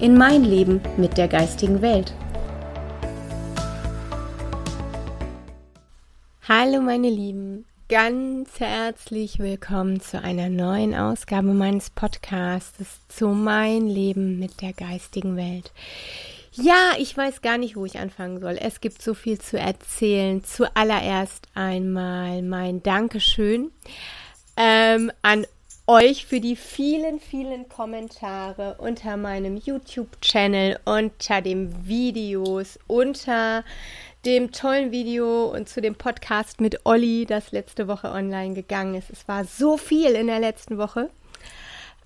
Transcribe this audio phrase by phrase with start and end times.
[0.00, 2.14] in mein Leben mit der geistigen Welt.
[6.48, 14.38] Hallo meine Lieben, ganz herzlich willkommen zu einer neuen Ausgabe meines Podcasts zu Mein Leben
[14.38, 15.72] mit der geistigen Welt.
[16.52, 18.56] Ja, ich weiß gar nicht, wo ich anfangen soll.
[18.60, 20.42] Es gibt so viel zu erzählen.
[20.42, 23.70] Zuallererst einmal mein Dankeschön
[24.56, 25.44] ähm, an
[25.88, 33.64] euch für die vielen, vielen Kommentare unter meinem YouTube-Channel, unter den Videos, unter
[34.26, 39.08] dem tollen Video und zu dem Podcast mit Olli, das letzte Woche online gegangen ist.
[39.08, 41.08] Es war so viel in der letzten Woche.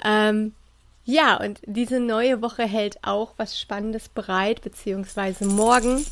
[0.05, 0.55] Ähm,
[1.05, 6.07] ja, und diese neue Woche hält auch was Spannendes bereit, beziehungsweise morgen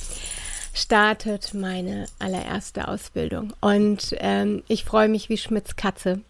[0.74, 3.52] startet meine allererste Ausbildung.
[3.60, 6.20] Und ähm, ich freue mich wie Schmitz Katze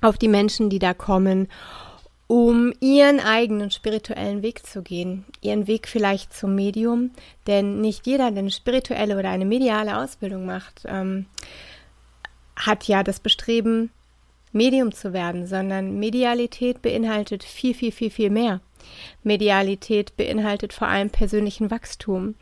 [0.00, 1.48] auf die Menschen, die da kommen,
[2.26, 7.10] um ihren eigenen spirituellen Weg zu gehen, ihren Weg vielleicht zum Medium,
[7.46, 11.26] denn nicht jeder, der eine spirituelle oder eine mediale Ausbildung macht, ähm,
[12.56, 13.90] hat ja das Bestreben,
[14.52, 18.60] Medium zu werden, sondern Medialität beinhaltet viel, viel, viel, viel mehr.
[19.24, 22.36] Medialität beinhaltet vor allem persönlichen Wachstum.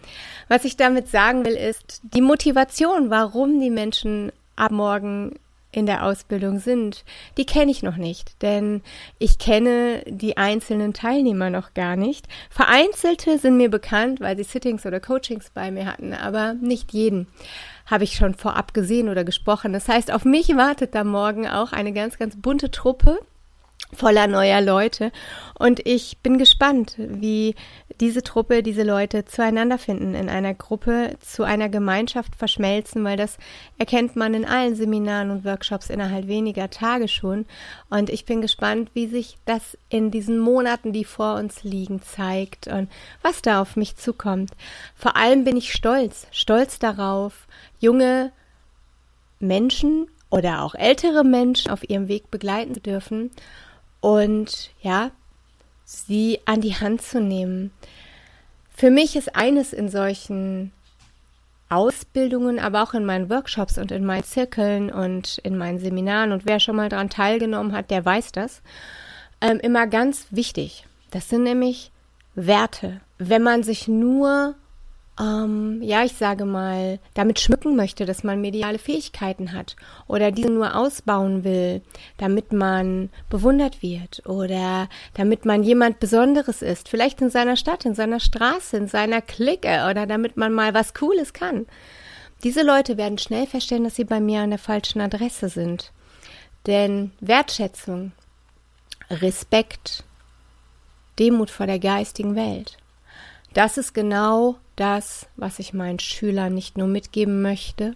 [0.49, 5.39] Was ich damit sagen will, ist die Motivation, warum die Menschen ab morgen
[5.73, 7.05] in der Ausbildung sind,
[7.39, 8.83] die kenne ich noch nicht, denn
[9.19, 12.29] ich kenne die einzelnen Teilnehmer noch gar nicht.
[12.51, 17.27] Vereinzelte sind mir bekannt, weil sie Sittings oder Coachings bei mir hatten, aber nicht jeden
[17.87, 19.73] habe ich schon vorab gesehen oder gesprochen.
[19.73, 23.19] Das heißt, auf mich wartet da morgen auch eine ganz, ganz bunte Truppe
[23.95, 25.13] voller neuer Leute.
[25.59, 27.55] Und ich bin gespannt, wie
[28.01, 33.37] diese Truppe, diese Leute zueinander finden, in einer Gruppe, zu einer Gemeinschaft verschmelzen, weil das
[33.79, 37.45] erkennt man in allen Seminaren und Workshops innerhalb weniger Tage schon.
[37.91, 42.67] Und ich bin gespannt, wie sich das in diesen Monaten, die vor uns liegen, zeigt
[42.67, 44.53] und was da auf mich zukommt.
[44.97, 47.47] Vor allem bin ich stolz, stolz darauf,
[47.79, 48.33] junge
[49.39, 53.31] Menschen oder auch ältere Menschen auf ihrem Weg begleiten zu dürfen
[54.03, 55.13] und ja,
[55.85, 57.71] sie an die Hand zu nehmen.
[58.75, 60.73] Für mich ist eines in solchen
[61.71, 66.45] Ausbildungen, aber auch in meinen Workshops und in meinen Zirkeln und in meinen Seminaren und
[66.45, 68.61] wer schon mal daran teilgenommen hat, der weiß das,
[69.41, 70.85] ähm, immer ganz wichtig.
[71.11, 71.91] Das sind nämlich
[72.35, 73.01] Werte.
[73.19, 74.55] Wenn man sich nur
[75.21, 80.49] ähm, ja, ich sage mal, damit schmücken möchte, dass man mediale Fähigkeiten hat oder diese
[80.49, 81.83] nur ausbauen will,
[82.17, 87.95] damit man bewundert wird oder damit man jemand Besonderes ist, vielleicht in seiner Stadt, in
[87.95, 91.67] seiner Straße, in seiner Clique oder damit man mal was Cooles kann.
[92.43, 95.93] Diese Leute werden schnell feststellen, dass sie bei mir an der falschen Adresse sind.
[96.67, 98.13] Denn Wertschätzung,
[99.11, 100.05] Respekt,
[101.19, 102.79] Demut vor der geistigen Welt,
[103.53, 107.95] das ist genau das, was ich meinen Schülern nicht nur mitgeben möchte,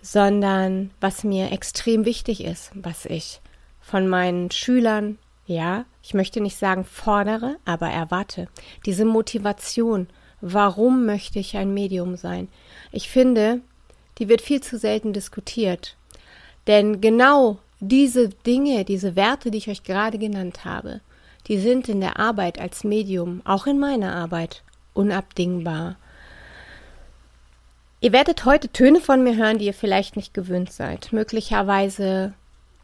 [0.00, 3.40] sondern was mir extrem wichtig ist, was ich
[3.80, 8.48] von meinen Schülern, ja, ich möchte nicht sagen fordere, aber erwarte.
[8.86, 10.08] Diese Motivation,
[10.40, 12.48] warum möchte ich ein Medium sein?
[12.92, 13.60] Ich finde,
[14.18, 15.96] die wird viel zu selten diskutiert.
[16.66, 21.00] Denn genau diese Dinge, diese Werte, die ich euch gerade genannt habe,
[21.46, 24.62] die sind in der Arbeit als Medium, auch in meiner Arbeit,
[24.94, 25.96] unabdingbar.
[28.00, 31.12] Ihr werdet heute Töne von mir hören, die ihr vielleicht nicht gewöhnt seid.
[31.12, 32.32] Möglicherweise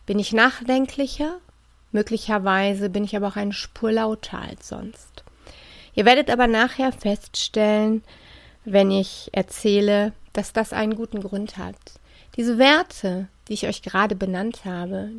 [0.06, 1.38] bin ich nachdenklicher,
[1.92, 5.24] möglicherweise bin ich aber auch eine Spur lauter als sonst.
[5.94, 8.02] Ihr werdet aber nachher feststellen,
[8.64, 11.76] wenn ich erzähle, dass das einen guten Grund hat.
[12.36, 15.10] Diese Werte, die ich euch gerade benannt habe,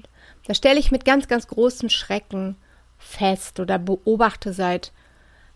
[0.46, 2.58] da stelle ich mit ganz, ganz großen Schrecken
[2.98, 4.92] fest oder beobachte seit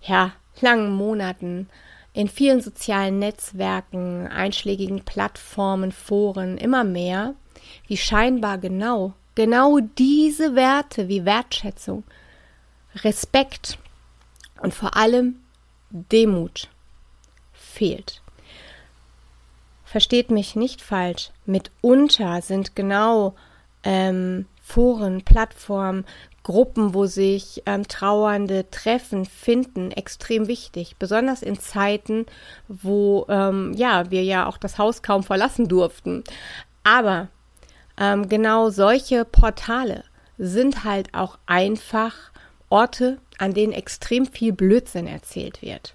[0.01, 1.69] ja, langen Monaten
[2.13, 7.35] in vielen sozialen Netzwerken, einschlägigen Plattformen, Foren immer mehr,
[7.88, 12.03] wie scheinbar genau, genau diese Werte wie Wertschätzung,
[12.95, 13.77] Respekt
[14.61, 15.35] und vor allem
[15.91, 16.69] Demut
[17.53, 18.21] fehlt.
[19.85, 23.35] Versteht mich nicht falsch, mitunter sind genau
[23.83, 26.05] ähm, Foren, Plattformen,
[26.50, 30.96] Gruppen, wo sich ähm, Trauernde treffen, finden, extrem wichtig.
[30.98, 32.25] Besonders in Zeiten,
[32.68, 36.24] wo ähm, ja wir ja auch das Haus kaum verlassen durften.
[36.84, 37.28] Aber
[38.00, 40.04] ähm, genau solche Portale
[40.40, 42.16] sind halt auch einfach
[42.69, 45.94] Orte, an denen extrem viel Blödsinn erzählt wird.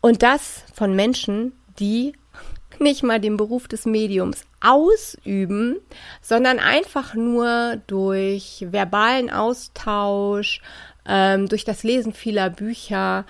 [0.00, 2.14] Und das von Menschen, die
[2.80, 5.78] nicht mal den Beruf des Mediums ausüben,
[6.20, 10.60] sondern einfach nur durch verbalen Austausch,
[11.06, 13.24] ähm, durch das Lesen vieler Bücher,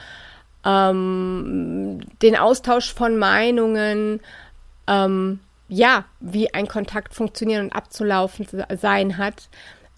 [0.65, 4.21] ähm, den Austausch von Meinungen,
[4.87, 8.47] ähm, ja, wie ein Kontakt funktionieren und abzulaufen
[8.81, 9.49] sein hat,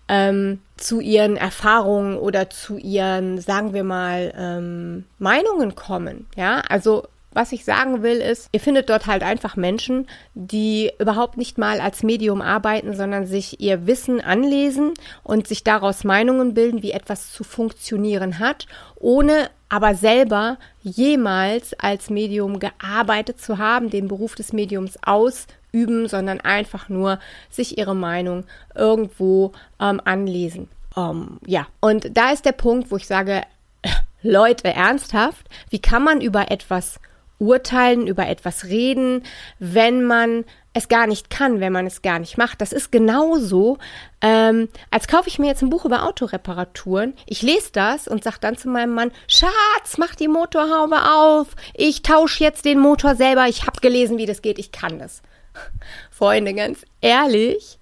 [0.09, 6.27] ähm, zu ihren Erfahrungen oder zu ihren, sagen wir mal, ähm, Meinungen kommen.
[6.37, 11.37] Ja, also was ich sagen will, ist, ihr findet dort halt einfach Menschen, die überhaupt
[11.37, 16.83] nicht mal als Medium arbeiten, sondern sich ihr Wissen anlesen und sich daraus Meinungen bilden,
[16.83, 24.07] wie etwas zu funktionieren hat, ohne aber selber jemals als Medium gearbeitet zu haben, den
[24.07, 27.19] Beruf des Mediums ausüben, sondern einfach nur
[27.49, 28.45] sich ihre Meinung
[28.75, 30.69] irgendwo ähm, anlesen.
[30.95, 33.43] Ähm, ja, und da ist der Punkt, wo ich sage,
[34.23, 37.01] Leute, ernsthaft, wie kann man über etwas
[37.43, 39.25] urteilen, über etwas reden,
[39.59, 40.45] wenn man
[40.75, 42.61] es gar nicht kann, wenn man es gar nicht macht.
[42.61, 43.79] Das ist genauso,
[44.23, 47.15] ähm, als kaufe ich mir jetzt ein Buch über Autoreparaturen.
[47.27, 51.49] Ich lese das und sage dann zu meinem Mann, Schatz, mach die Motorhaube auf.
[51.75, 53.49] Ich tausche jetzt den Motor selber.
[53.49, 54.59] Ich habe gelesen, wie das geht.
[54.59, 55.21] Ich kann das.
[56.11, 57.79] Freunde, ganz ehrlich,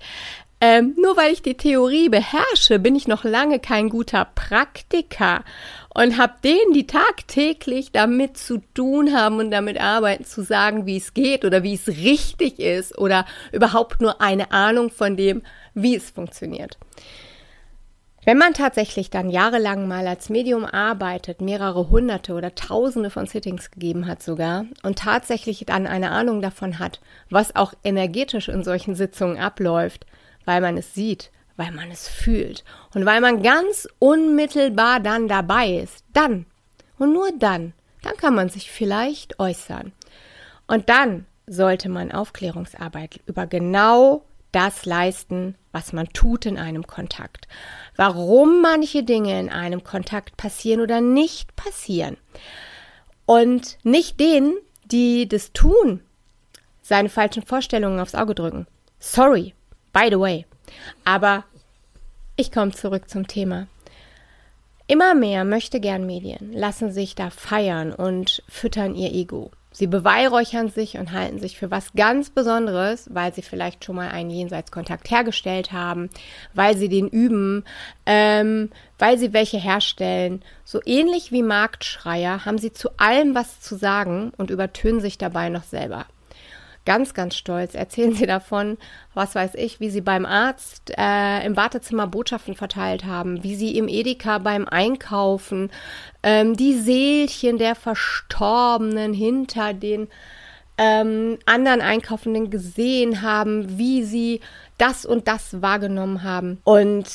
[0.61, 5.43] ähm, nur weil ich die Theorie beherrsche, bin ich noch lange kein guter Praktiker
[5.95, 10.99] und habe denen, die tagtäglich damit zu tun haben und damit arbeiten, zu sagen, wie
[10.99, 15.43] es geht oder wie es richtig ist oder überhaupt nur eine Ahnung von dem,
[15.75, 16.79] wie es funktioniert.
[18.27, 23.71] Wenn man tatsächlich dann jahrelang mal als Medium arbeitet, mehrere hunderte oder tausende von Sittings
[23.71, 28.95] gegeben hat sogar und tatsächlich dann eine Ahnung davon hat, was auch energetisch in solchen
[28.95, 30.05] Sitzungen abläuft,
[30.51, 35.77] weil man es sieht, weil man es fühlt und weil man ganz unmittelbar dann dabei
[35.77, 36.05] ist.
[36.13, 36.47] Dann
[36.99, 39.93] und nur dann, dann kann man sich vielleicht äußern.
[40.67, 47.47] Und dann sollte man Aufklärungsarbeit über genau das leisten, was man tut in einem Kontakt.
[47.95, 52.17] Warum manche Dinge in einem Kontakt passieren oder nicht passieren.
[53.25, 54.55] Und nicht denen,
[54.85, 56.01] die das tun,
[56.83, 58.67] seine falschen Vorstellungen aufs Auge drücken.
[58.99, 59.55] Sorry,
[59.93, 60.47] by the way.
[61.05, 61.45] Aber
[62.37, 63.67] ich komme zurück zum Thema.
[64.87, 69.53] Immer mehr möchte gern Medien lassen sich da feiern und füttern ihr Ego.
[69.73, 74.09] Sie beweihräuchern sich und halten sich für was ganz Besonderes, weil sie vielleicht schon mal
[74.09, 76.11] einen Jenseitskontakt hergestellt haben,
[76.55, 77.65] weil sie den üben,
[78.05, 80.43] ähm, weil sie welche herstellen.
[80.65, 85.51] So ähnlich wie Marktschreier haben sie zu allem was zu sagen und übertönen sich dabei
[85.51, 86.07] noch selber
[86.85, 87.75] ganz, ganz stolz.
[87.75, 88.79] Erzählen Sie davon,
[89.15, 93.77] was weiß ich, wie Sie beim Arzt äh, im Wartezimmer Botschaften verteilt haben, wie Sie
[93.77, 95.71] im Edeka beim Einkaufen
[96.23, 100.09] ähm, die Seelchen der Verstorbenen hinter den
[100.79, 104.41] ähm, anderen Einkaufenden gesehen haben, wie Sie
[104.79, 106.59] das und das wahrgenommen haben.
[106.65, 107.07] Und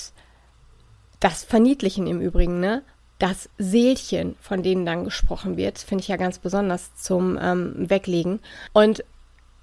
[1.19, 2.83] das Verniedlichen im Übrigen, ne?
[3.19, 8.39] das Seelchen, von denen dann gesprochen wird, finde ich ja ganz besonders zum ähm, Weglegen.
[8.73, 9.03] Und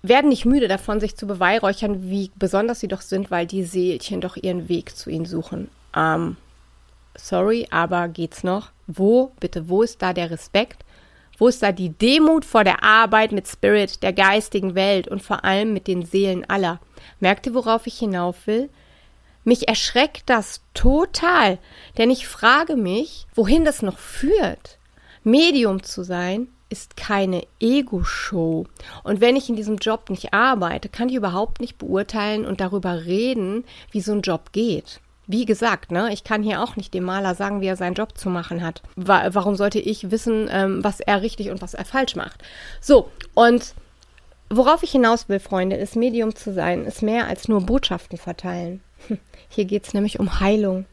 [0.03, 4.21] werden nicht müde davon, sich zu beweihräuchern, wie besonders sie doch sind, weil die Seelchen
[4.21, 5.69] doch ihren Weg zu ihnen suchen.
[5.97, 6.37] Ähm,
[7.15, 8.71] sorry, aber geht's noch?
[8.87, 10.85] Wo, bitte, wo ist da der Respekt?
[11.39, 15.45] Wo ist da die Demut vor der Arbeit mit Spirit, der geistigen Welt und vor
[15.45, 16.81] allem mit den Seelen aller?
[17.21, 18.71] Merkt ihr, worauf ich hinauf will?
[19.45, 21.59] Mich erschreckt das total,
[21.99, 24.79] denn ich frage mich, wohin das noch führt.
[25.25, 28.67] Medium zu sein, ist keine Ego-Show.
[29.05, 33.05] Und wenn ich in diesem Job nicht arbeite, kann ich überhaupt nicht beurteilen und darüber
[33.05, 35.01] reden, wie so ein Job geht.
[35.27, 38.17] Wie gesagt, ne, ich kann hier auch nicht dem Maler sagen, wie er seinen Job
[38.17, 38.83] zu machen hat.
[38.97, 42.43] Warum sollte ich wissen, ähm, was er richtig und was er falsch macht?
[42.81, 43.75] So, und
[44.49, 48.81] worauf ich hinaus will, Freunde, ist Medium zu sein, ist mehr als nur Botschaften verteilen.
[49.49, 50.87] Hier geht es nämlich um Heilung.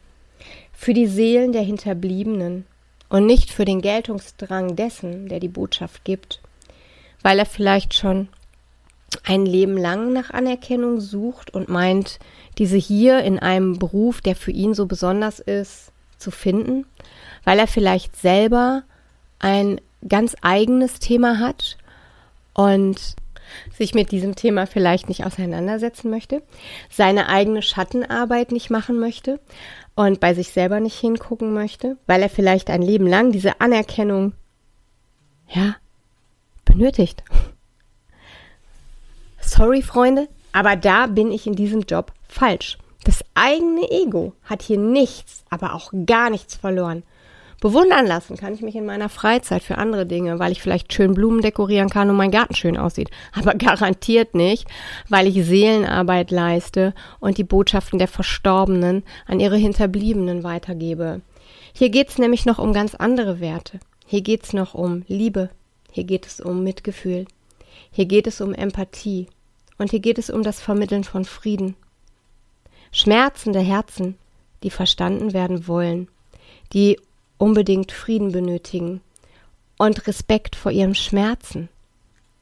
[0.72, 2.66] Für die Seelen der Hinterbliebenen,
[3.10, 6.40] und nicht für den Geltungsdrang dessen, der die Botschaft gibt,
[7.22, 8.28] weil er vielleicht schon
[9.24, 12.18] ein Leben lang nach Anerkennung sucht und meint,
[12.58, 16.86] diese hier in einem Beruf, der für ihn so besonders ist, zu finden,
[17.44, 18.84] weil er vielleicht selber
[19.40, 21.76] ein ganz eigenes Thema hat
[22.54, 23.16] und
[23.76, 26.42] sich mit diesem Thema vielleicht nicht auseinandersetzen möchte,
[26.88, 29.40] seine eigene Schattenarbeit nicht machen möchte
[30.06, 34.32] und bei sich selber nicht hingucken möchte, weil er vielleicht ein Leben lang diese Anerkennung,
[35.46, 35.76] ja,
[36.64, 37.22] benötigt.
[39.42, 42.78] Sorry, Freunde, aber da bin ich in diesem Job falsch.
[43.04, 47.02] Das eigene Ego hat hier nichts, aber auch gar nichts verloren.
[47.60, 51.12] Bewundern lassen kann ich mich in meiner Freizeit für andere Dinge, weil ich vielleicht schön
[51.12, 53.10] Blumen dekorieren kann und mein Garten schön aussieht.
[53.32, 54.66] Aber garantiert nicht,
[55.08, 61.20] weil ich Seelenarbeit leiste und die Botschaften der Verstorbenen an ihre Hinterbliebenen weitergebe.
[61.74, 63.78] Hier geht's nämlich noch um ganz andere Werte.
[64.06, 65.50] Hier geht's noch um Liebe.
[65.92, 67.26] Hier geht es um Mitgefühl.
[67.90, 69.28] Hier geht es um Empathie.
[69.76, 71.76] Und hier geht es um das Vermitteln von Frieden.
[72.90, 74.16] Schmerzende Herzen,
[74.62, 76.08] die verstanden werden wollen,
[76.72, 76.98] die
[77.40, 79.00] unbedingt Frieden benötigen
[79.78, 81.70] und Respekt vor ihrem Schmerzen,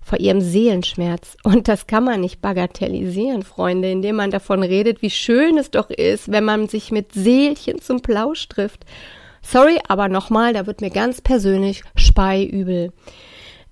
[0.01, 1.37] vor ihrem Seelenschmerz.
[1.45, 5.89] Und das kann man nicht bagatellisieren, Freunde, indem man davon redet, wie schön es doch
[5.89, 8.85] ist, wenn man sich mit Seelchen zum Plausch trifft.
[9.41, 12.93] Sorry, aber nochmal, da wird mir ganz persönlich speiübel.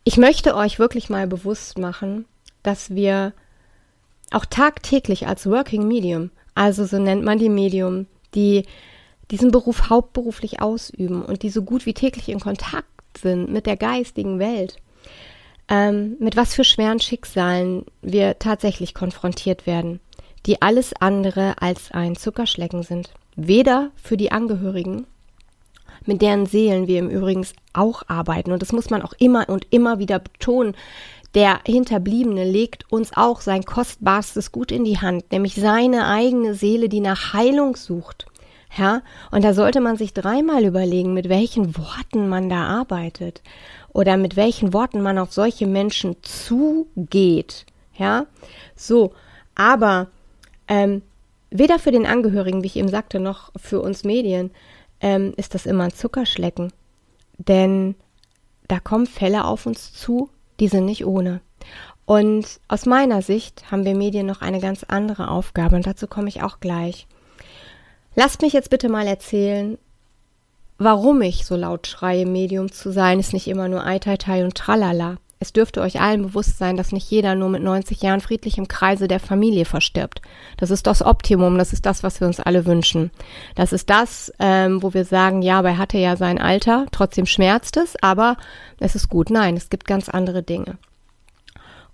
[0.04, 2.24] Ich möchte euch wirklich mal bewusst machen,
[2.62, 3.32] dass wir
[4.30, 8.64] auch tagtäglich als Working Medium, also so nennt man die Medium, die
[9.30, 12.86] diesen Beruf hauptberuflich ausüben und die so gut wie täglich in Kontakt
[13.18, 14.76] sind mit der geistigen Welt,
[15.68, 20.00] ähm, mit was für schweren Schicksalen wir tatsächlich konfrontiert werden,
[20.46, 23.10] die alles andere als ein Zuckerschlecken sind.
[23.34, 25.06] Weder für die Angehörigen,
[26.04, 28.52] mit deren Seelen wir im Übrigen auch arbeiten.
[28.52, 30.76] Und das muss man auch immer und immer wieder betonen.
[31.34, 36.88] Der Hinterbliebene legt uns auch sein kostbarstes Gut in die Hand, nämlich seine eigene Seele,
[36.88, 38.26] die nach Heilung sucht.
[38.76, 43.42] Ja, und da sollte man sich dreimal überlegen, mit welchen Worten man da arbeitet
[43.92, 47.64] oder mit welchen Worten man auf solche Menschen zugeht.
[47.96, 48.26] Ja,
[48.74, 49.12] so,
[49.54, 50.08] aber
[50.68, 51.00] ähm,
[51.50, 54.50] weder für den Angehörigen, wie ich eben sagte, noch für uns Medien
[55.00, 56.72] ähm, ist das immer ein Zuckerschlecken.
[57.38, 57.94] Denn
[58.68, 60.28] da kommen Fälle auf uns zu,
[60.60, 61.40] die sind nicht ohne.
[62.04, 66.28] Und aus meiner Sicht haben wir Medien noch eine ganz andere Aufgabe und dazu komme
[66.28, 67.06] ich auch gleich.
[68.18, 69.76] Lasst mich jetzt bitte mal erzählen,
[70.78, 74.42] warum ich so laut schreie, Medium zu sein, ist nicht immer nur Ei, Tai, Tai
[74.42, 75.16] und Tralala.
[75.38, 78.68] Es dürfte euch allen bewusst sein, dass nicht jeder nur mit 90 Jahren friedlich im
[78.68, 80.22] Kreise der Familie verstirbt.
[80.56, 83.10] Das ist das Optimum, das ist das, was wir uns alle wünschen.
[83.54, 87.26] Das ist das, ähm, wo wir sagen, ja, aber er hatte ja sein Alter, trotzdem
[87.26, 88.38] schmerzt es, aber
[88.80, 89.28] es ist gut.
[89.28, 90.78] Nein, es gibt ganz andere Dinge.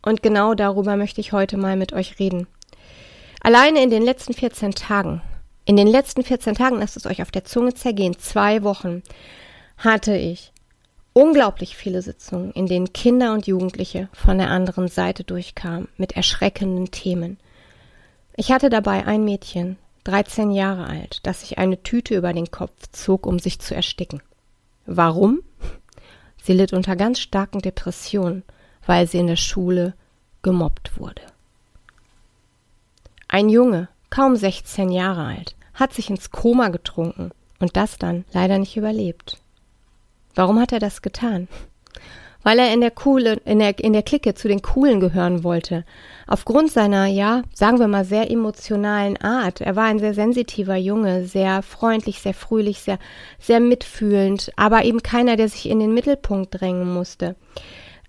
[0.03, 2.47] Und genau darüber möchte ich heute mal mit euch reden.
[3.41, 5.21] Alleine in den letzten 14 Tagen
[5.65, 9.03] in den letzten 14 Tagen, lasst es euch auf der Zunge zergehen, zwei Wochen,
[9.77, 10.53] hatte ich
[11.13, 16.91] unglaublich viele Sitzungen, in denen Kinder und Jugendliche von der anderen Seite durchkamen mit erschreckenden
[16.91, 17.39] Themen.
[18.37, 22.89] Ich hatte dabei ein Mädchen, 13 Jahre alt, das sich eine Tüte über den Kopf
[22.91, 24.23] zog, um sich zu ersticken.
[24.87, 25.43] Warum?
[26.43, 28.43] Sie litt unter ganz starken Depressionen,
[28.85, 29.95] weil sie in der Schule
[30.43, 31.23] gemobbt wurde.
[33.29, 38.59] Ein Junge, kaum 16 Jahre alt, hat sich ins Koma getrunken und das dann leider
[38.59, 39.39] nicht überlebt.
[40.35, 41.49] Warum hat er das getan?
[42.43, 45.85] Weil er in der coole, in der, in der Clique zu den Coolen gehören wollte.
[46.27, 49.61] Aufgrund seiner, ja, sagen wir mal, sehr emotionalen Art.
[49.61, 52.99] Er war ein sehr sensitiver Junge, sehr freundlich, sehr fröhlich, sehr,
[53.39, 57.35] sehr mitfühlend, aber eben keiner, der sich in den Mittelpunkt drängen musste.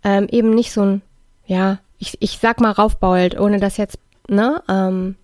[0.04, 1.02] Ähm, eben nicht so ein,
[1.46, 5.16] ja, ich, ich sag mal raufbault, ohne das jetzt, ne, ähm,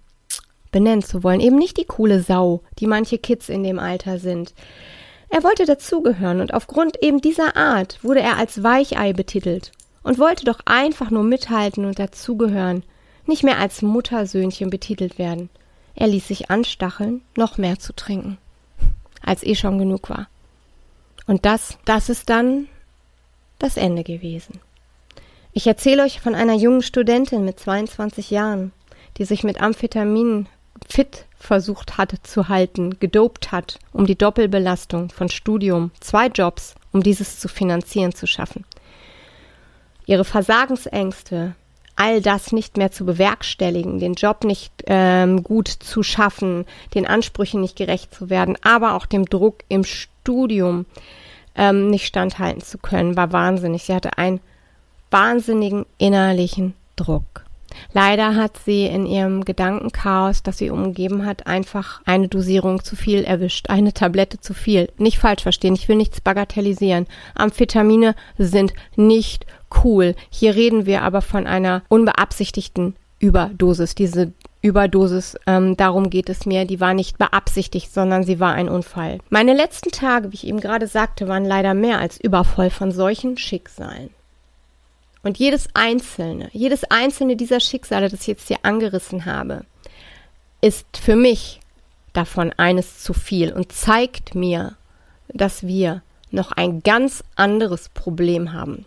[0.72, 1.40] benennen zu wollen.
[1.40, 4.54] Eben nicht die coole Sau, die manche Kids in dem Alter sind.
[5.30, 9.72] Er wollte dazugehören und aufgrund eben dieser Art wurde er als Weichei betitelt
[10.04, 12.84] und wollte doch einfach nur mithalten und dazugehören,
[13.26, 15.50] nicht mehr als Muttersöhnchen betitelt werden.
[15.96, 18.38] Er ließ sich anstacheln, noch mehr zu trinken,
[19.22, 20.28] als eh schon genug war.
[21.28, 22.68] Und das, das ist dann
[23.60, 24.60] das Ende gewesen.
[25.52, 28.72] Ich erzähle euch von einer jungen Studentin mit 22 Jahren,
[29.18, 30.48] die sich mit Amphetaminen
[30.90, 37.02] fit versucht hat zu halten, gedopt hat, um die Doppelbelastung von Studium, zwei Jobs, um
[37.02, 38.66] dieses zu finanzieren, zu schaffen.
[40.06, 41.56] Ihre Versagensängste,
[41.96, 46.66] all das nicht mehr zu bewerkstelligen, den Job nicht ähm, gut zu schaffen,
[46.96, 50.86] den Ansprüchen nicht gerecht zu werden, aber auch dem Druck im Studium
[51.56, 53.84] ähm, nicht standhalten zu können, war wahnsinnig.
[53.84, 54.40] Sie hatte einen
[55.12, 57.46] wahnsinnigen innerlichen Druck.
[57.94, 63.24] Leider hat sie in ihrem Gedankenchaos, das sie umgeben hat, einfach eine Dosierung zu viel
[63.24, 64.90] erwischt, eine Tablette zu viel.
[64.98, 67.08] Nicht falsch verstehen, ich will nichts bagatellisieren.
[67.36, 69.46] Amphetamine sind nicht
[69.84, 70.16] cool.
[70.30, 73.96] Hier reden wir aber von einer unbeabsichtigten Überdosis.
[73.96, 78.70] Diese Überdosis, ähm, darum geht es mir, die war nicht beabsichtigt, sondern sie war ein
[78.70, 79.20] Unfall.
[79.30, 83.38] Meine letzten Tage, wie ich eben gerade sagte, waren leider mehr als übervoll von solchen
[83.38, 84.10] Schicksalen.
[85.22, 89.66] Und jedes einzelne, jedes einzelne dieser Schicksale, das ich jetzt hier angerissen habe,
[90.62, 91.60] ist für mich
[92.14, 94.76] davon eines zu viel und zeigt mir,
[95.28, 98.86] dass wir noch ein ganz anderes Problem haben.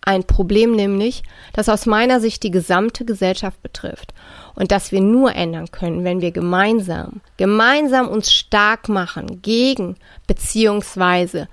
[0.00, 4.12] Ein Problem nämlich, das aus meiner Sicht die gesamte Gesellschaft betrifft
[4.54, 9.96] und das wir nur ändern können, wenn wir gemeinsam, gemeinsam uns stark machen gegen
[10.26, 11.48] beziehungsweise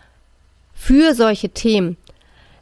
[0.73, 1.97] für solche Themen,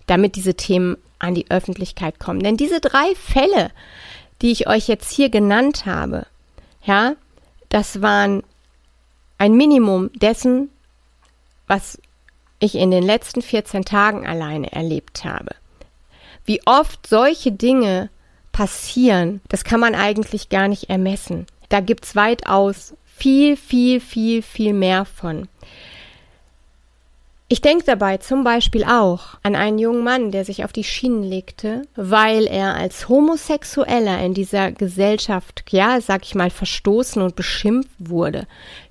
[0.06, 2.42] damit diese Themen an die Öffentlichkeit kommen.
[2.42, 3.72] Denn diese drei Fälle,
[4.42, 6.26] die ich euch jetzt hier genannt habe,
[6.84, 7.14] ja,
[7.70, 8.44] das waren
[9.38, 10.70] ein Minimum dessen,
[11.68, 12.00] was
[12.60, 15.56] ich in den letzten 14 Tagen alleine erlebt habe.
[16.46, 18.10] Wie oft solche Dinge
[18.52, 21.46] passieren, das kann man eigentlich gar nicht ermessen.
[21.70, 25.48] Da gibt's weitaus viel, viel, viel, viel mehr von.
[27.52, 31.24] Ich denke dabei zum Beispiel auch an einen jungen Mann, der sich auf die Schienen
[31.24, 37.90] legte, weil er als Homosexueller in dieser Gesellschaft, ja, sag ich mal, verstoßen und beschimpft
[37.98, 38.46] wurde,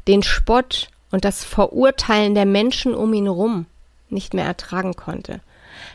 [0.09, 3.67] den Spott und das Verurteilen der Menschen um ihn rum
[4.11, 5.41] nicht mehr ertragen konnte.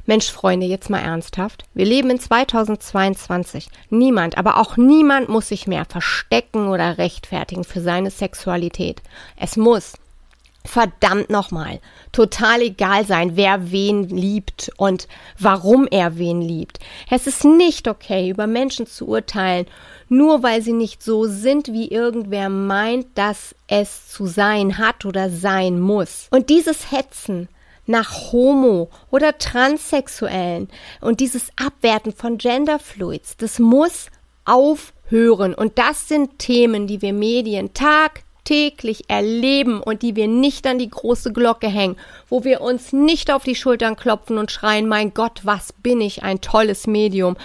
[0.06, 1.66] Mensch, Freunde, jetzt mal ernsthaft.
[1.74, 3.68] Wir leben in 2022.
[3.90, 9.02] Niemand, aber auch niemand muss sich mehr verstecken oder rechtfertigen für seine Sexualität.
[9.36, 9.96] Es muss
[10.66, 11.80] verdammt nochmal
[12.12, 16.80] total egal sein, wer wen liebt und warum er wen liebt.
[17.10, 19.66] Es ist nicht okay, über Menschen zu urteilen,
[20.10, 25.30] nur weil sie nicht so sind, wie irgendwer meint, dass es zu sein hat oder
[25.30, 26.28] sein muss.
[26.30, 27.50] Und dieses Hetzen
[27.86, 30.70] nach Homo oder Transsexuellen
[31.02, 34.08] und dieses Abwerten von Genderfluids, das muss
[34.46, 35.54] aufhören.
[35.54, 40.78] Und das sind Themen, die wir Medien Tag täglich erleben und die wir nicht an
[40.78, 41.98] die große Glocke hängen,
[42.30, 46.24] wo wir uns nicht auf die Schultern klopfen und schreien, mein Gott, was bin ich,
[46.24, 47.38] ein tolles Medium.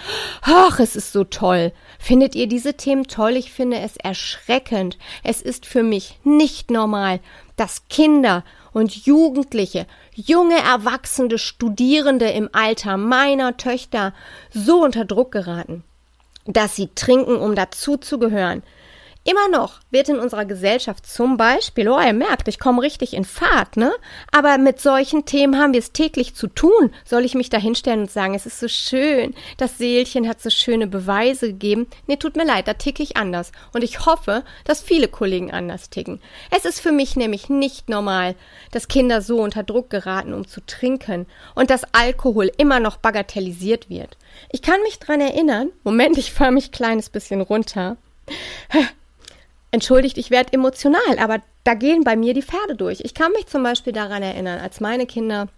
[0.42, 1.72] Ach, es ist so toll.
[1.98, 3.36] Findet ihr diese Themen toll?
[3.36, 4.98] Ich finde es erschreckend.
[5.22, 7.20] Es ist für mich nicht normal,
[7.56, 14.14] dass Kinder und Jugendliche, junge Erwachsene, Studierende im Alter meiner Töchter
[14.52, 15.84] so unter Druck geraten,
[16.46, 18.62] dass sie trinken, um dazuzugehören,
[19.28, 23.26] Immer noch wird in unserer Gesellschaft zum Beispiel, oh, ihr merkt, ich komme richtig in
[23.26, 23.92] Fahrt, ne?
[24.32, 26.94] Aber mit solchen Themen haben wir es täglich zu tun.
[27.04, 30.48] Soll ich mich da hinstellen und sagen, es ist so schön, das Seelchen hat so
[30.48, 31.88] schöne Beweise gegeben?
[32.06, 33.52] Nee, tut mir leid, da ticke ich anders.
[33.74, 36.22] Und ich hoffe, dass viele Kollegen anders ticken.
[36.50, 38.34] Es ist für mich nämlich nicht normal,
[38.70, 43.90] dass Kinder so unter Druck geraten, um zu trinken und dass Alkohol immer noch bagatellisiert
[43.90, 44.16] wird.
[44.50, 47.98] Ich kann mich dran erinnern, Moment, ich fahre mich kleines bisschen runter
[49.70, 53.00] entschuldigt, ich werde emotional, aber da gehen bei mir die Pferde durch.
[53.02, 55.48] Ich kann mich zum Beispiel daran erinnern, als meine Kinder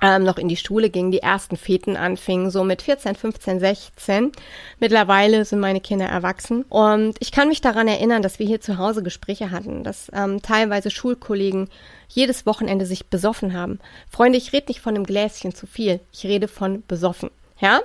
[0.00, 4.32] ähm, noch in die Schule gingen, die ersten Feten anfingen, so mit 14, 15, 16.
[4.80, 6.62] Mittlerweile sind meine Kinder erwachsen.
[6.68, 10.42] Und ich kann mich daran erinnern, dass wir hier zu Hause Gespräche hatten, dass ähm,
[10.42, 11.68] teilweise Schulkollegen
[12.08, 13.78] jedes Wochenende sich besoffen haben.
[14.10, 17.30] Freunde, ich rede nicht von einem Gläschen zu viel, ich rede von besoffen.
[17.60, 17.80] Ja?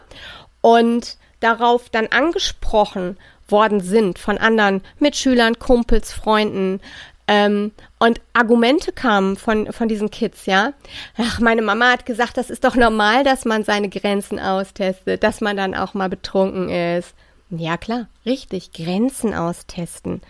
[0.61, 3.17] Und darauf dann angesprochen
[3.51, 6.79] worden sind von anderen Mitschülern, Kumpels, Freunden.
[7.27, 10.73] Ähm, und Argumente kamen von, von diesen Kids, ja.
[11.17, 15.39] Ach, meine Mama hat gesagt, das ist doch normal, dass man seine Grenzen austestet, dass
[15.39, 17.13] man dann auch mal betrunken ist.
[17.51, 20.21] Ja, klar, richtig, Grenzen austesten.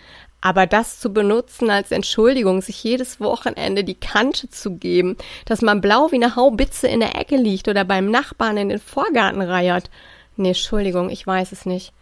[0.42, 5.82] Aber das zu benutzen als Entschuldigung, sich jedes Wochenende die Kante zu geben, dass man
[5.82, 9.90] blau wie eine Haubitze in der Ecke liegt oder beim Nachbarn in den Vorgarten reiert.
[10.36, 11.92] Nee, Entschuldigung, ich weiß es nicht.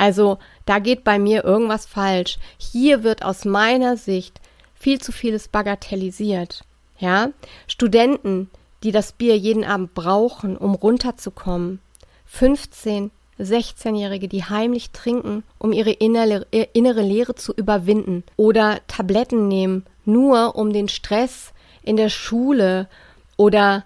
[0.00, 2.38] Also da geht bei mir irgendwas falsch.
[2.56, 4.40] Hier wird aus meiner Sicht
[4.74, 6.62] viel zu vieles bagatellisiert.
[6.98, 7.28] Ja,
[7.66, 8.48] Studenten,
[8.82, 11.80] die das Bier jeden Abend brauchen, um runterzukommen.
[12.24, 18.24] 15, 16-Jährige, die heimlich trinken, um ihre innere, innere Leere zu überwinden.
[18.36, 22.88] Oder Tabletten nehmen, nur um den Stress in der Schule
[23.36, 23.84] oder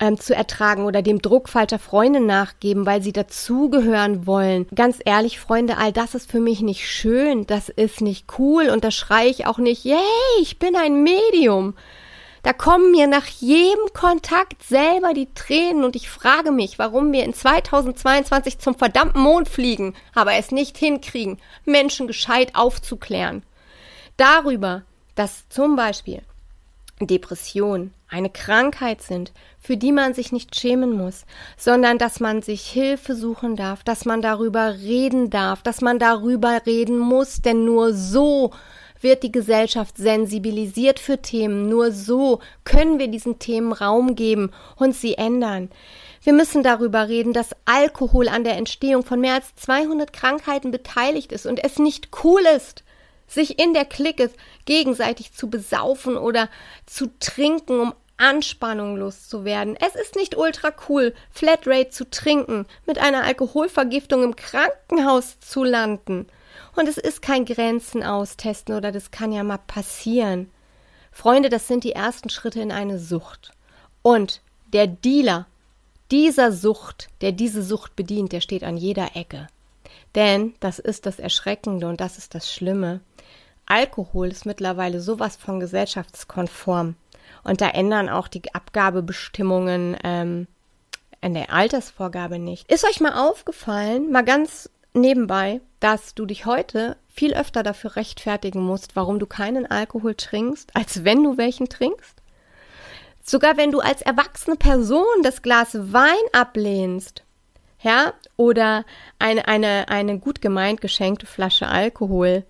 [0.00, 4.66] ähm, zu ertragen oder dem Druck falscher Freunde nachgeben, weil sie dazugehören wollen.
[4.74, 8.84] Ganz ehrlich, Freunde, all das ist für mich nicht schön, das ist nicht cool und
[8.84, 9.98] da schreie ich auch nicht, yay,
[10.40, 11.74] ich bin ein Medium.
[12.42, 17.24] Da kommen mir nach jedem Kontakt selber die Tränen und ich frage mich, warum wir
[17.24, 23.44] in 2022 zum verdammten Mond fliegen, aber es nicht hinkriegen, Menschen gescheit aufzuklären.
[24.18, 24.82] Darüber,
[25.14, 26.20] dass zum Beispiel
[27.00, 31.24] Depression eine Krankheit sind, für die man sich nicht schämen muss,
[31.56, 36.62] sondern dass man sich Hilfe suchen darf, dass man darüber reden darf, dass man darüber
[36.66, 38.52] reden muss, denn nur so
[39.00, 44.94] wird die Gesellschaft sensibilisiert für Themen, nur so können wir diesen Themen Raum geben und
[44.94, 45.70] sie ändern.
[46.22, 51.32] Wir müssen darüber reden, dass Alkohol an der Entstehung von mehr als 200 Krankheiten beteiligt
[51.32, 52.82] ist und es nicht cool ist,
[53.34, 54.30] sich in der Clique
[54.64, 56.48] gegenseitig zu besaufen oder
[56.86, 59.76] zu trinken, um Anspannung loszuwerden.
[59.76, 66.26] Es ist nicht ultra cool, Flatrate zu trinken, mit einer Alkoholvergiftung im Krankenhaus zu landen.
[66.76, 70.50] Und es ist kein Grenzen austesten oder das kann ja mal passieren.
[71.10, 73.52] Freunde, das sind die ersten Schritte in eine Sucht.
[74.02, 74.40] Und
[74.72, 75.46] der Dealer
[76.10, 79.48] dieser Sucht, der diese Sucht bedient, der steht an jeder Ecke.
[80.14, 83.00] Denn das ist das Erschreckende und das ist das Schlimme.
[83.66, 86.96] Alkohol ist mittlerweile sowas von gesellschaftskonform.
[87.42, 90.46] Und da ändern auch die Abgabebestimmungen ähm,
[91.20, 92.70] in der Altersvorgabe nicht.
[92.70, 98.60] Ist euch mal aufgefallen, mal ganz nebenbei, dass du dich heute viel öfter dafür rechtfertigen
[98.60, 102.22] musst, warum du keinen Alkohol trinkst, als wenn du welchen trinkst?
[103.22, 107.22] Sogar wenn du als erwachsene Person das Glas Wein ablehnst,
[107.80, 108.84] ja, oder
[109.18, 112.44] eine, eine, eine gut gemeint geschenkte Flasche Alkohol,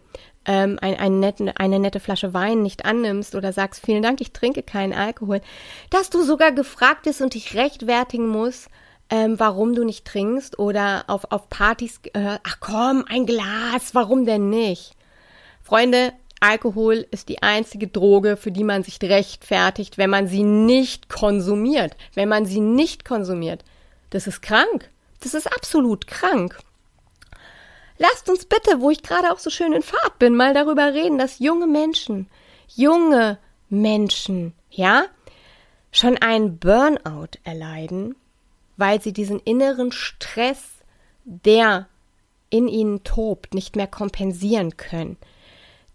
[0.46, 4.33] ähm, ein, ein nette, eine nette Flasche Wein nicht annimmst oder sagst, vielen Dank, ich
[4.33, 5.40] trinke keinen Alkohol,
[5.90, 8.68] dass du sogar gefragt bist und dich rechtfertigen musst,
[9.11, 14.24] ähm, warum du nicht trinkst oder auf, auf Partys, äh, ach komm, ein Glas, warum
[14.24, 14.92] denn nicht?
[15.62, 21.09] Freunde, Alkohol ist die einzige Droge, für die man sich rechtfertigt, wenn man sie nicht
[21.09, 21.96] konsumiert.
[22.12, 23.64] Wenn man sie nicht konsumiert.
[24.11, 24.90] Das ist krank.
[25.20, 26.59] Das ist absolut krank.
[27.98, 31.18] Lasst uns bitte, wo ich gerade auch so schön in Fahrt bin, mal darüber reden,
[31.18, 32.28] dass junge Menschen,
[32.68, 35.04] junge Menschen, ja,
[35.92, 38.16] schon einen Burnout erleiden,
[38.76, 40.62] weil sie diesen inneren Stress,
[41.24, 41.88] der
[42.50, 45.16] in ihnen tobt, nicht mehr kompensieren können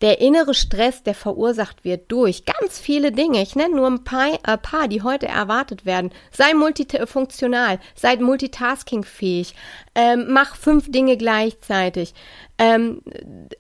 [0.02, 3.42] der innere Stress, der verursacht wird durch ganz viele Dinge.
[3.42, 6.12] Ich nenne nur ein paar, äh, paar die heute erwartet werden.
[6.32, 9.56] Sei multifunktional, sei multitaskingfähig,
[9.96, 12.14] ähm, mach fünf Dinge gleichzeitig.
[12.58, 13.02] Ähm,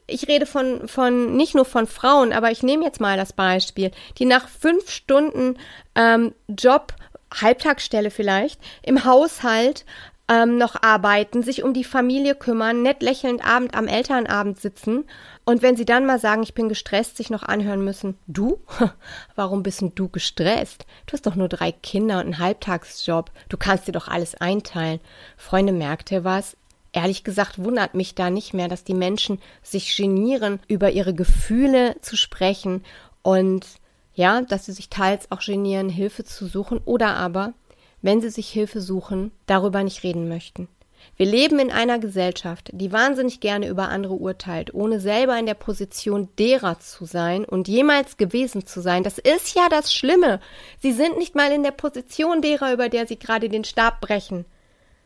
[0.08, 3.92] ich rede von, von, nicht nur von Frauen, aber ich nehme jetzt mal das Beispiel,
[4.18, 5.58] die nach fünf Stunden
[5.96, 6.94] ähm, Job
[7.34, 9.86] Halbtagsstelle vielleicht, im Haushalt
[10.30, 15.06] ähm, noch arbeiten, sich um die Familie kümmern, nett lächelnd Abend am Elternabend sitzen
[15.50, 18.62] und wenn sie dann mal sagen, ich bin gestresst, sich noch anhören müssen, du?
[19.36, 20.86] Warum bist denn du gestresst?
[21.08, 23.32] Du hast doch nur drei Kinder und einen Halbtagsjob.
[23.50, 25.00] Du kannst dir doch alles einteilen.
[25.38, 26.56] Freunde, merkt ihr was?
[26.92, 31.96] Ehrlich gesagt wundert mich da nicht mehr, dass die Menschen sich genieren, über ihre Gefühle
[32.02, 32.84] zu sprechen
[33.24, 33.66] und
[34.14, 37.54] ja, dass sie sich teils auch genieren, Hilfe zu suchen oder aber
[38.02, 40.68] wenn sie sich Hilfe suchen, darüber nicht reden möchten.
[41.16, 45.54] Wir leben in einer Gesellschaft, die wahnsinnig gerne über andere urteilt, ohne selber in der
[45.54, 49.04] Position derer zu sein und jemals gewesen zu sein.
[49.04, 50.40] Das ist ja das Schlimme.
[50.82, 54.46] Sie sind nicht mal in der Position derer, über der sie gerade den Stab brechen.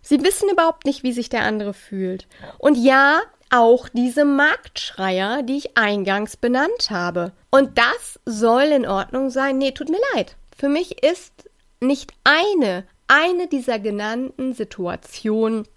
[0.02, 2.28] Sie wissen überhaupt nicht, wie sich der andere fühlt.
[2.58, 7.32] Und ja, auch diese Marktschreier, die ich eingangs benannt habe.
[7.52, 9.58] Und das soll in Ordnung sein?
[9.58, 10.36] Nee, tut mir leid.
[10.58, 11.50] Für mich ist
[11.84, 15.67] nicht eine, eine dieser genannten Situationen,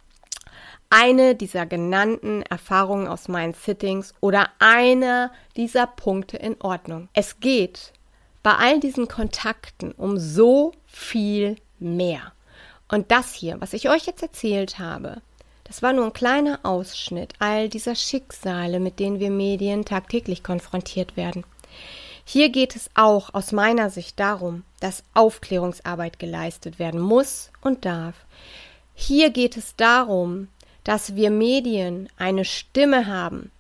[0.89, 7.09] eine dieser genannten Erfahrungen aus meinen Sittings oder einer dieser Punkte in Ordnung.
[7.13, 7.93] Es geht
[8.43, 12.33] bei all diesen Kontakten um so viel mehr.
[12.89, 15.21] Und das hier, was ich euch jetzt erzählt habe,
[15.65, 21.17] das war nur ein kleiner Ausschnitt all dieser Schicksale, mit denen wir Medien tagtäglich konfrontiert
[21.17, 21.45] werden.
[22.25, 28.15] Hier geht es auch aus meiner Sicht darum, dass Aufklärungsarbeit geleistet werden muss und darf.
[28.95, 30.49] Hier geht es darum,
[30.85, 33.51] dass wir Medien eine Stimme haben,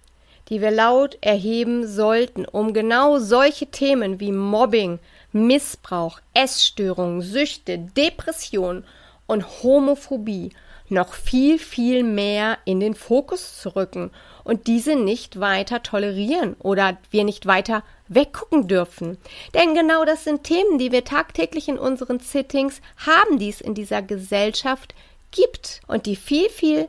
[0.48, 5.00] die wir laut erheben sollten, um genau solche Themen wie Mobbing,
[5.32, 8.84] Missbrauch, Essstörungen, Süchte, Depression
[9.26, 10.52] und Homophobie
[10.88, 14.10] noch viel, viel mehr in den Fokus zu rücken
[14.44, 19.18] und diese nicht weiter tolerieren oder wir nicht weiter weggucken dürfen.
[19.54, 23.74] Denn genau das sind Themen, die wir tagtäglich in unseren Sittings haben, die es in
[23.74, 24.94] dieser Gesellschaft
[25.30, 26.88] gibt und die viel, viel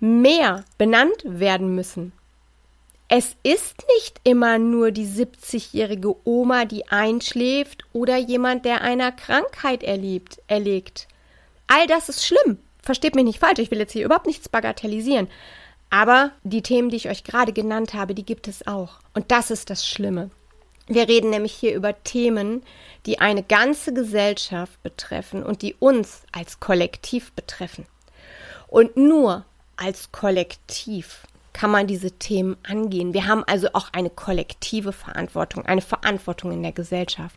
[0.00, 2.12] mehr benannt werden müssen.
[3.08, 9.82] Es ist nicht immer nur die 70-jährige Oma, die einschläft oder jemand, der einer Krankheit
[9.82, 11.06] erlebt, erlegt.
[11.66, 12.58] All das ist schlimm.
[12.82, 15.28] Versteht mich nicht falsch, ich will jetzt hier überhaupt nichts bagatellisieren.
[15.90, 18.98] Aber die Themen, die ich euch gerade genannt habe, die gibt es auch.
[19.12, 20.30] Und das ist das Schlimme.
[20.86, 22.62] Wir reden nämlich hier über Themen,
[23.06, 27.86] die eine ganze Gesellschaft betreffen und die uns als Kollektiv betreffen.
[28.68, 29.44] Und nur
[29.76, 33.14] als Kollektiv kann man diese Themen angehen.
[33.14, 37.36] Wir haben also auch eine kollektive Verantwortung, eine Verantwortung in der Gesellschaft.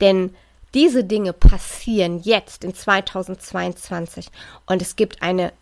[0.00, 0.34] Denn
[0.72, 4.28] diese Dinge passieren jetzt in 2022
[4.66, 5.52] und es gibt eine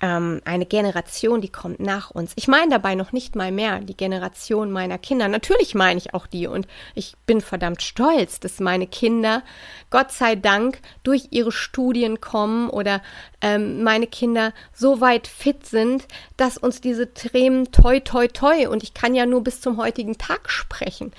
[0.00, 2.32] ähm, eine Generation, die kommt nach uns.
[2.36, 5.28] Ich meine dabei noch nicht mal mehr die Generation meiner Kinder.
[5.28, 9.42] Natürlich meine ich auch die und ich bin verdammt stolz, dass meine Kinder,
[9.90, 13.02] Gott sei Dank, durch ihre Studien kommen oder
[13.40, 16.06] ähm, meine Kinder so weit fit sind,
[16.36, 20.18] dass uns diese Themen toi toi toi und ich kann ja nur bis zum heutigen
[20.18, 21.12] Tag sprechen,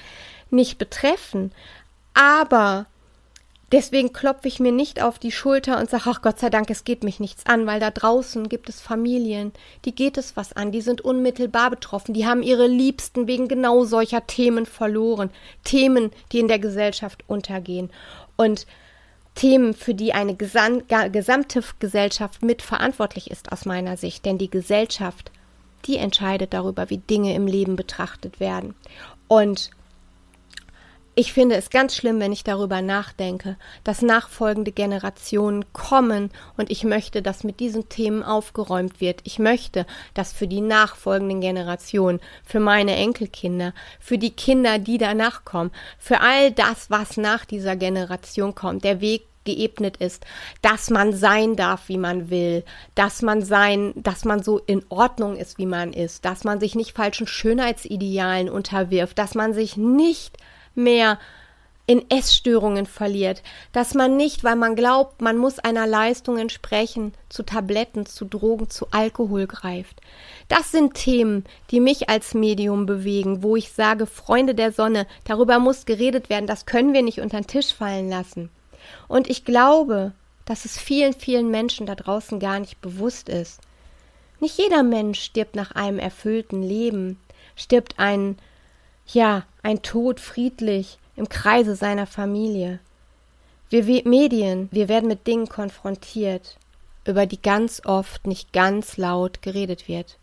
[0.52, 1.52] nicht betreffen.
[2.14, 2.86] Aber
[3.74, 6.86] Deswegen klopfe ich mir nicht auf die Schulter und sage, ach Gott sei Dank, es
[6.86, 9.52] geht mich nichts an, weil da draußen gibt es Familien,
[9.84, 13.84] die geht es was an, die sind unmittelbar betroffen, die haben ihre Liebsten wegen genau
[13.84, 15.32] solcher Themen verloren,
[15.66, 17.90] Themen, die in der Gesellschaft untergehen.
[18.38, 18.68] Und
[19.36, 25.32] Themen, für die eine gesam gesamte Gesellschaft mitverantwortlich ist aus meiner Sicht, denn die Gesellschaft,
[25.86, 28.76] die entscheidet darüber, wie Dinge im Leben betrachtet werden.
[29.28, 29.72] Und
[31.20, 36.84] ich finde es ganz schlimm, wenn ich darüber nachdenke, dass nachfolgende Generationen kommen und ich
[36.84, 39.22] möchte, dass mit diesen Themen aufgeräumt wird.
[39.24, 45.44] Ich möchte, dass für die nachfolgenden Generationen, für meine Enkelkinder, für die Kinder, die danach
[45.44, 50.24] kommen, für all das, was nach dieser Generation kommt, der Weg geebnet ist,
[50.62, 55.36] dass man sein darf, wie man will, dass man sein, dass man so in Ordnung
[55.36, 60.38] ist, wie man ist, dass man sich nicht falschen Schönheitsidealen unterwirft, dass man sich nicht
[60.78, 61.20] mehr
[61.90, 67.44] in Essstörungen verliert, dass man nicht, weil man glaubt, man muss einer Leistung entsprechen, zu
[67.44, 70.02] Tabletten, zu Drogen, zu Alkohol greift.
[70.50, 75.60] Das sind Themen, die mich als Medium bewegen, wo ich sage, Freunde der Sonne, darüber
[75.60, 78.50] muss geredet werden, das können wir nicht unter den Tisch fallen lassen.
[79.08, 80.12] Und ich glaube,
[80.44, 83.62] dass es vielen, vielen Menschen da draußen gar nicht bewusst ist.
[84.42, 87.18] Nicht jeder Mensch stirbt nach einem erfüllten Leben,
[87.56, 88.38] stirbt einen
[89.08, 92.80] ja, ein Tod friedlich im Kreise seiner Familie.
[93.70, 96.58] Wir Medien, wir werden mit Dingen konfrontiert,
[97.06, 100.18] über die ganz oft nicht ganz laut geredet wird.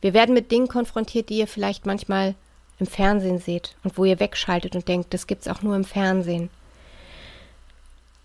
[0.00, 2.34] Wir werden mit Dingen konfrontiert, die ihr vielleicht manchmal
[2.78, 6.50] im Fernsehen seht und wo ihr wegschaltet und denkt, das gibt's auch nur im Fernsehen.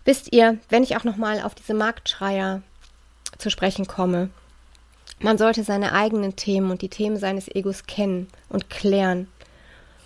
[0.04, 2.62] Wisst ihr, wenn ich auch nochmal auf diese Marktschreier
[3.38, 4.30] zu sprechen komme,
[5.20, 9.28] man sollte seine eigenen Themen und die Themen seines Egos kennen und klären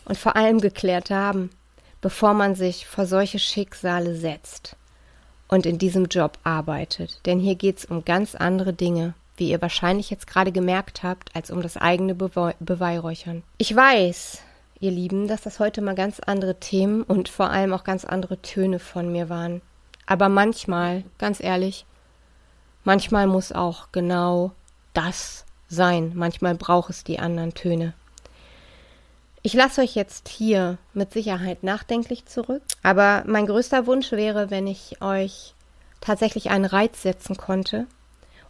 [0.04, 1.50] und vor allem geklärt haben,
[2.00, 4.76] bevor man sich vor solche Schicksale setzt
[5.48, 7.20] und in diesem Job arbeitet.
[7.26, 11.34] Denn hier geht es um ganz andere Dinge, wie ihr wahrscheinlich jetzt gerade gemerkt habt,
[11.34, 13.42] als um das eigene Bewe Beweihräuchern.
[13.58, 14.42] Ich weiß,
[14.80, 18.40] ihr Lieben, dass das heute mal ganz andere Themen und vor allem auch ganz andere
[18.42, 19.60] Töne von mir waren.
[20.06, 21.86] Aber manchmal, ganz ehrlich,
[22.84, 24.52] manchmal muss auch genau
[24.92, 26.12] das sein.
[26.14, 27.94] Manchmal braucht es die anderen Töne.
[29.46, 34.66] Ich lasse euch jetzt hier mit Sicherheit nachdenklich zurück, aber mein größter Wunsch wäre, wenn
[34.66, 35.52] ich euch
[36.00, 37.86] tatsächlich einen Reiz setzen konnte,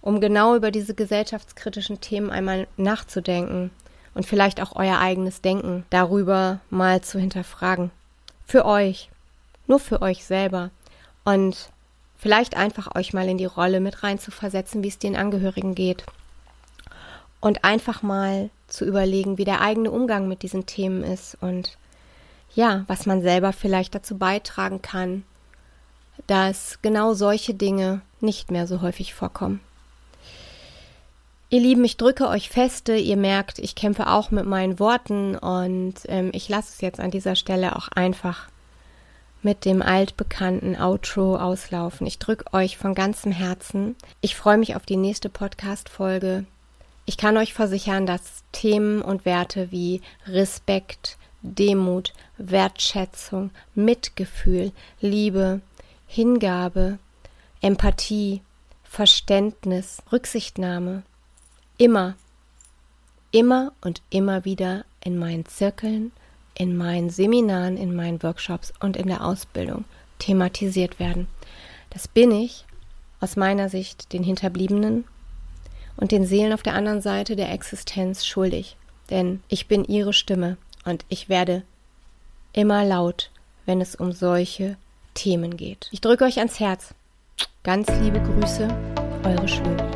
[0.00, 3.72] um genau über diese gesellschaftskritischen Themen einmal nachzudenken
[4.14, 7.90] und vielleicht auch euer eigenes Denken darüber mal zu hinterfragen.
[8.46, 9.10] Für euch,
[9.66, 10.70] nur für euch selber
[11.24, 11.70] und
[12.16, 15.74] vielleicht einfach euch mal in die Rolle mit rein zu versetzen, wie es den Angehörigen
[15.74, 16.04] geht
[17.44, 21.76] und einfach mal zu überlegen, wie der eigene Umgang mit diesen Themen ist und
[22.54, 25.24] ja, was man selber vielleicht dazu beitragen kann,
[26.26, 29.60] dass genau solche Dinge nicht mehr so häufig vorkommen.
[31.50, 32.96] Ihr Lieben, ich drücke euch feste.
[32.96, 37.10] Ihr merkt, ich kämpfe auch mit meinen Worten und ähm, ich lasse es jetzt an
[37.10, 38.48] dieser Stelle auch einfach
[39.42, 42.06] mit dem altbekannten Outro auslaufen.
[42.06, 43.96] Ich drücke euch von ganzem Herzen.
[44.22, 46.46] Ich freue mich auf die nächste Podcast-Folge.
[47.06, 55.60] Ich kann euch versichern, dass Themen und Werte wie Respekt, Demut, Wertschätzung, Mitgefühl, Liebe,
[56.06, 56.98] Hingabe,
[57.60, 58.42] Empathie,
[58.82, 61.02] Verständnis, Rücksichtnahme
[61.76, 62.14] immer,
[63.30, 66.12] immer und immer wieder in meinen Zirkeln,
[66.56, 69.84] in meinen Seminaren, in meinen Workshops und in der Ausbildung
[70.18, 71.26] thematisiert werden.
[71.90, 72.64] Das bin ich
[73.20, 75.04] aus meiner Sicht den Hinterbliebenen
[75.96, 78.76] und den Seelen auf der anderen Seite der Existenz schuldig.
[79.10, 81.62] Denn ich bin ihre Stimme und ich werde
[82.52, 83.30] immer laut,
[83.66, 84.76] wenn es um solche
[85.14, 85.88] Themen geht.
[85.92, 86.94] Ich drücke euch ans Herz.
[87.62, 88.68] Ganz liebe Grüße,
[89.24, 89.93] eure Schwöre.